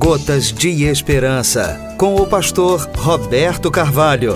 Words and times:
Gotas 0.00 0.52
de 0.52 0.84
Esperança, 0.84 1.96
com 1.98 2.14
o 2.14 2.28
pastor 2.28 2.78
Roberto 2.96 3.68
Carvalho. 3.68 4.34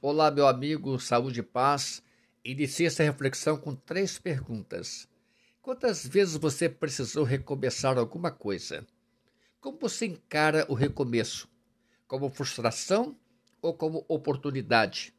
Olá, 0.00 0.30
meu 0.30 0.46
amigo, 0.46 0.98
saúde 0.98 1.40
e 1.40 1.42
paz. 1.42 2.02
Inicie 2.42 2.86
essa 2.86 3.02
reflexão 3.02 3.58
com 3.58 3.74
três 3.74 4.18
perguntas. 4.18 5.06
Quantas 5.60 6.06
vezes 6.06 6.36
você 6.36 6.66
precisou 6.66 7.24
recomeçar 7.24 7.98
alguma 7.98 8.30
coisa? 8.30 8.86
Como 9.60 9.78
você 9.78 10.06
encara 10.06 10.64
o 10.66 10.74
recomeço? 10.74 11.46
Como 12.06 12.30
frustração 12.30 13.14
ou 13.60 13.74
como 13.74 14.06
oportunidade? 14.08 15.12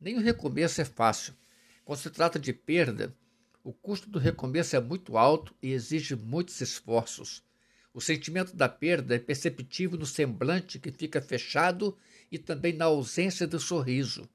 Nem 0.00 0.16
o 0.16 0.22
recomeço 0.22 0.80
é 0.80 0.84
fácil. 0.86 1.34
Quando 1.84 1.98
se 1.98 2.08
trata 2.08 2.38
de 2.38 2.54
perda, 2.54 3.14
o 3.66 3.72
custo 3.72 4.08
do 4.08 4.20
recomeço 4.20 4.76
é 4.76 4.80
muito 4.80 5.18
alto 5.18 5.52
e 5.60 5.72
exige 5.72 6.14
muitos 6.14 6.60
esforços. 6.60 7.42
O 7.92 8.00
sentimento 8.00 8.54
da 8.54 8.68
perda 8.68 9.16
é 9.16 9.18
perceptível 9.18 9.98
no 9.98 10.06
semblante 10.06 10.78
que 10.78 10.92
fica 10.92 11.20
fechado 11.20 11.98
e 12.30 12.38
também 12.38 12.72
na 12.72 12.84
ausência 12.84 13.44
do 13.44 13.58
sorriso. 13.58 14.28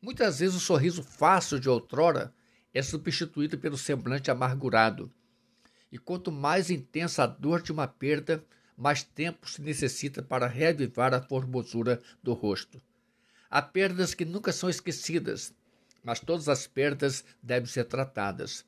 Muitas 0.00 0.38
vezes 0.38 0.54
o 0.54 0.60
sorriso 0.60 1.02
fácil 1.02 1.58
de 1.58 1.68
outrora 1.68 2.32
é 2.72 2.80
substituído 2.80 3.58
pelo 3.58 3.76
semblante 3.76 4.30
amargurado. 4.30 5.10
E 5.90 5.98
quanto 5.98 6.30
mais 6.30 6.70
intensa 6.70 7.24
a 7.24 7.26
dor 7.26 7.62
de 7.62 7.72
uma 7.72 7.88
perda, 7.88 8.44
mais 8.76 9.02
tempo 9.02 9.50
se 9.50 9.60
necessita 9.60 10.22
para 10.22 10.46
reavivar 10.46 11.12
a 11.12 11.20
formosura 11.20 12.00
do 12.22 12.32
rosto. 12.32 12.80
Há 13.50 13.60
perdas 13.60 14.14
que 14.14 14.24
nunca 14.24 14.52
são 14.52 14.70
esquecidas, 14.70 15.52
mas 16.02 16.20
todas 16.20 16.48
as 16.48 16.66
perdas 16.66 17.24
devem 17.42 17.68
ser 17.68 17.84
tratadas. 17.84 18.64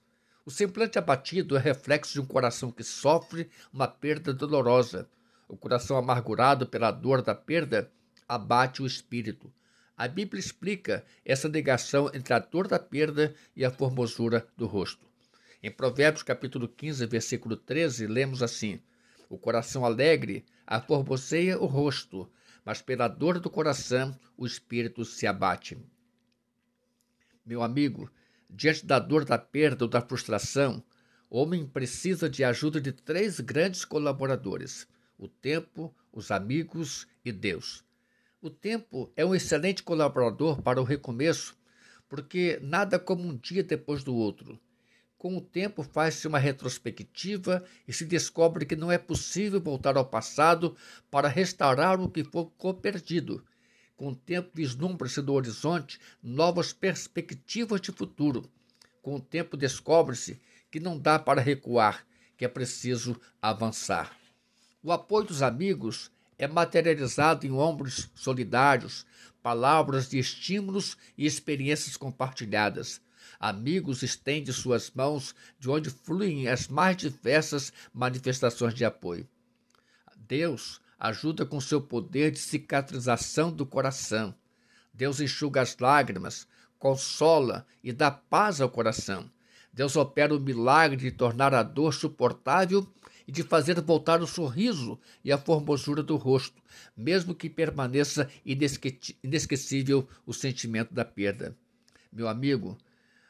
O 0.47 0.51
semblante 0.51 0.99
abatido 0.99 1.57
é 1.57 1.61
reflexo 1.61 2.13
de 2.13 2.21
um 2.21 2.27
coração 2.27 2.71
que 2.71 2.85
sofre 2.85 3.49
uma 3.73 3.89
perda 3.89 4.33
dolorosa. 4.33 5.09
O 5.49 5.57
coração 5.57 5.97
amargurado 5.97 6.67
pela 6.67 6.91
dor 6.91 7.23
da 7.23 7.35
perda 7.35 7.91
abate 8.29 8.83
o 8.83 8.87
espírito. 8.87 9.53
A 9.97 10.07
Bíblia 10.07 10.41
explica 10.41 11.05
essa 11.25 11.49
negação 11.49 12.11
entre 12.13 12.35
a 12.35 12.39
dor 12.39 12.69
da 12.69 12.79
perda 12.79 13.35
e 13.57 13.65
a 13.65 13.71
formosura 13.71 14.47
do 14.57 14.67
rosto. 14.67 15.07
Em 15.63 15.71
Provérbios 15.71 16.23
capítulo 16.23 16.69
15, 16.69 17.07
versículo 17.07 17.57
13, 17.57 18.07
lemos 18.07 18.43
assim: 18.43 18.81
O 19.31 19.39
coração 19.39 19.85
alegre 19.85 20.45
aformoseia 20.67 21.59
o 21.59 21.65
rosto, 21.65 22.31
mas 22.65 22.83
pela 22.83 23.09
dor 23.09 23.39
do 23.39 23.49
coração 23.49 24.15
o 24.37 24.45
espírito 24.45 25.05
se 25.05 25.27
abate. 25.27 25.79
Meu 27.47 27.63
amigo, 27.63 28.11
diante 28.49 28.87
da 28.87 28.99
dor 28.99 29.23
da 29.23 29.37
perda 29.37 29.85
ou 29.85 29.89
da 29.89 30.01
frustração, 30.01 30.83
o 31.29 31.39
homem 31.39 31.67
precisa 31.67 32.27
de 32.27 32.43
ajuda 32.43 32.81
de 32.81 32.91
três 32.91 33.39
grandes 33.39 33.85
colaboradores: 33.85 34.89
o 35.19 35.29
tempo, 35.29 35.95
os 36.11 36.31
amigos 36.31 37.07
e 37.23 37.31
Deus. 37.31 37.85
O 38.41 38.49
tempo 38.49 39.13
é 39.15 39.27
um 39.27 39.35
excelente 39.35 39.83
colaborador 39.83 40.63
para 40.63 40.81
o 40.81 40.85
recomeço, 40.85 41.55
porque 42.09 42.59
nada 42.63 42.99
como 42.99 43.29
um 43.29 43.37
dia 43.37 43.63
depois 43.63 44.03
do 44.03 44.15
outro. 44.15 44.59
Com 45.19 45.37
o 45.37 45.41
tempo 45.43 45.83
faz-se 45.83 46.27
uma 46.27 46.39
retrospectiva 46.39 47.63
e 47.87 47.93
se 47.93 48.07
descobre 48.07 48.65
que 48.65 48.75
não 48.75 48.91
é 48.91 48.97
possível 48.97 49.61
voltar 49.61 49.99
ao 49.99 50.07
passado 50.07 50.75
para 51.11 51.29
restaurar 51.29 52.01
o 52.01 52.09
que 52.09 52.25
ficou 52.25 52.73
perdido 52.73 53.45
com 53.97 54.09
o 54.09 54.15
tempo, 54.15 54.51
vislumbra-se 54.55 55.23
no 55.23 55.33
horizonte 55.33 56.01
novas 56.23 56.73
perspectivas 56.73 57.81
de 57.81 57.93
futuro. 57.93 58.51
Com 59.01 59.17
o 59.17 59.21
tempo, 59.21 59.57
descobre-se 59.57 60.41
que 60.71 60.81
não 60.81 60.99
dá 60.99 61.19
para 61.19 61.41
recuar, 61.41 62.05
que 62.37 62.45
é 62.45 62.49
preciso 62.49 63.21
avançar. 63.41 64.17
O 64.83 64.91
apoio 64.91 65.27
dos 65.27 65.43
amigos 65.43 66.11
é 66.37 66.49
materializado 66.49 67.47
em 67.47 67.53
ombros 67.53 68.11
solidários, 68.15 69.07
palavras 69.43 70.09
de 70.09 70.19
estímulos 70.19 70.97
e 71.17 71.27
experiências 71.27 71.97
compartilhadas. 71.97 73.01
Amigos 73.39 74.03
estendem 74.03 74.53
suas 74.53 74.91
mãos 74.91 75.35
de 75.59 75.71
onde 75.71 75.91
fluem 75.91 76.49
as 76.49 76.67
mais 76.67 76.97
diversas 76.97 77.73
manifestações 77.93 78.75
de 78.75 78.85
apoio. 78.85 79.29
Deus 80.17 80.81
ajuda 80.99 81.45
com 81.45 81.61
seu 81.61 81.81
poder 81.81 82.31
de 82.31 82.39
cicatrização 82.39 83.53
do 83.53 83.67
coração. 83.67 84.35
Deus 84.93 85.21
enxuga 85.21 85.61
as 85.61 85.77
lágrimas, 85.79 86.47
consola 86.79 87.67
e 87.83 87.93
dá 87.93 88.11
paz 88.11 88.61
ao 88.61 88.69
coração. 88.69 89.31
Deus 89.73 89.97
opera 89.97 90.35
o 90.35 90.41
milagre 90.41 90.97
de 90.97 91.11
tornar 91.11 91.53
a 91.53 91.63
dor 91.63 91.93
suportável 91.93 92.87
e 93.27 93.33
de 93.33 93.43
fazer 93.43 93.81
voltar 93.81 94.23
o 94.23 94.27
sorriso 94.27 94.99
e 95.25 95.33
a 95.33 95.39
formosura 95.39 96.03
do 96.03 96.17
rosto, 96.17 96.63
mesmo 96.97 97.35
que 97.35 97.51
permaneça 97.51 98.29
inesquecível 98.45 100.07
o 100.25 100.33
sentimento 100.33 100.95
da 100.95 101.05
perda. 101.05 101.57
Meu 102.13 102.29
amigo, 102.29 102.79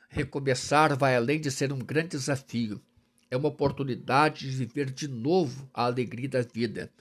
recomeçar 0.09 0.97
vai 0.99 1.17
além 1.17 1.41
de 1.41 1.51
ser 1.51 1.73
um 1.73 1.79
grande 1.79 2.09
desafio. 2.09 2.81
É 3.31 3.37
uma 3.37 3.49
oportunidade 3.49 4.51
de 4.51 4.57
viver 4.57 4.91
de 4.91 5.09
novo 5.09 5.69
a 5.73 5.85
alegria 5.85 6.29
da 6.29 6.43
vida. 6.43 6.93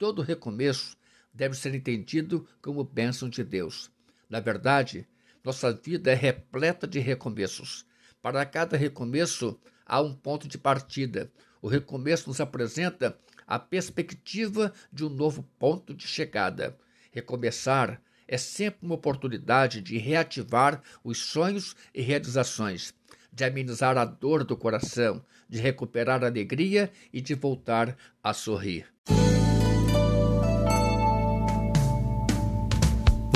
Todo 0.00 0.22
recomeço 0.22 0.96
deve 1.30 1.54
ser 1.54 1.74
entendido 1.74 2.48
como 2.62 2.82
bênção 2.82 3.28
de 3.28 3.44
Deus. 3.44 3.90
Na 4.30 4.40
verdade, 4.40 5.06
nossa 5.44 5.74
vida 5.74 6.10
é 6.10 6.14
repleta 6.14 6.86
de 6.86 6.98
recomeços. 6.98 7.84
Para 8.22 8.46
cada 8.46 8.78
recomeço 8.78 9.60
há 9.84 10.00
um 10.00 10.14
ponto 10.14 10.48
de 10.48 10.56
partida. 10.56 11.30
O 11.60 11.68
recomeço 11.68 12.30
nos 12.30 12.40
apresenta 12.40 13.14
a 13.46 13.58
perspectiva 13.58 14.72
de 14.90 15.04
um 15.04 15.10
novo 15.10 15.42
ponto 15.58 15.92
de 15.92 16.08
chegada. 16.08 16.74
Recomeçar 17.12 18.00
é 18.26 18.38
sempre 18.38 18.86
uma 18.86 18.94
oportunidade 18.94 19.82
de 19.82 19.98
reativar 19.98 20.82
os 21.04 21.18
sonhos 21.18 21.76
e 21.94 22.00
realizações, 22.00 22.94
de 23.30 23.44
amenizar 23.44 23.98
a 23.98 24.06
dor 24.06 24.44
do 24.44 24.56
coração, 24.56 25.22
de 25.46 25.58
recuperar 25.58 26.24
a 26.24 26.26
alegria 26.26 26.90
e 27.12 27.20
de 27.20 27.34
voltar 27.34 27.94
a 28.24 28.32
sorrir. 28.32 28.86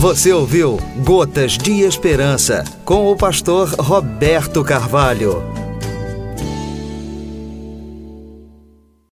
Você 0.05 0.35
ouviu 0.35 0.79
Gotas 1.03 1.53
de 1.53 1.81
Esperança 1.81 2.63
com 2.85 3.11
o 3.11 3.17
pastor 3.17 3.71
Roberto 3.71 4.63
Carvalho. 4.63 5.64